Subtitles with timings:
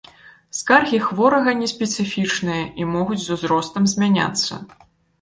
[0.59, 4.53] Скаргі хворага неспецыфічныя і могуць з узростам змяняцца.